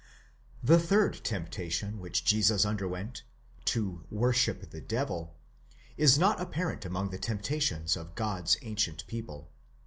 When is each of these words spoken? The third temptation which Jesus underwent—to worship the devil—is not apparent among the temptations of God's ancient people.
The 0.63 0.79
third 0.79 1.23
temptation 1.23 1.99
which 1.99 2.25
Jesus 2.25 2.65
underwent—to 2.65 4.03
worship 4.09 4.71
the 4.71 4.81
devil—is 4.81 6.17
not 6.17 6.41
apparent 6.41 6.85
among 6.85 7.11
the 7.11 7.19
temptations 7.19 7.95
of 7.95 8.15
God's 8.15 8.57
ancient 8.63 9.05
people. 9.05 9.51